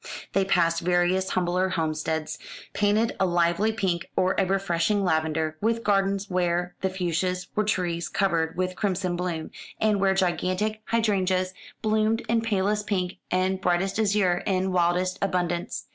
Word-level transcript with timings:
They 0.33 0.45
passed 0.45 0.81
various 0.81 1.29
humbler 1.29 1.69
homesteads, 1.69 2.39
painted 2.73 3.15
a 3.19 3.27
lively 3.27 3.71
pink, 3.71 4.09
or 4.15 4.33
a 4.39 4.47
refreshing 4.47 5.03
lavender, 5.03 5.57
with 5.61 5.83
gardens 5.83 6.27
where 6.27 6.75
the 6.81 6.89
fuchsias 6.89 7.49
were 7.55 7.63
trees 7.63 8.09
covered 8.09 8.57
with 8.57 8.75
crimson 8.75 9.15
bloom, 9.15 9.51
and 9.79 9.99
where 9.99 10.15
gigantic 10.15 10.81
hydrangeas 10.85 11.53
bloomed 11.83 12.21
in 12.27 12.41
palest 12.41 12.87
pink 12.87 13.17
and 13.29 13.61
brightest 13.61 13.99
azure 13.99 14.41
in 14.47 14.71
wildest 14.71 15.19
abundance. 15.21 15.85